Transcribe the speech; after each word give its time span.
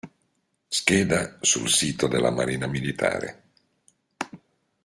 Scheda 0.67 1.37
sul 1.41 1.69
sito 1.69 2.07
della 2.07 2.31
Marina 2.31 2.65
Militare 2.65 3.43